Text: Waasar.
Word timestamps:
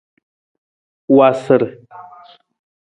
Waasar. 1.15 1.61